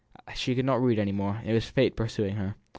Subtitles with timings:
[0.33, 2.55] She could not read anymore; it was Fate pursuing her.